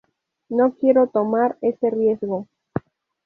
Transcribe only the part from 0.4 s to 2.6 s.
No quiero tomar ese riesgo.